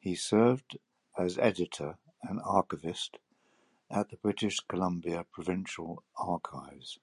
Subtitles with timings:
[0.00, 0.76] He served
[1.16, 3.16] as Editor and Archivist
[3.90, 6.98] at the British Columbia Provincial Archives.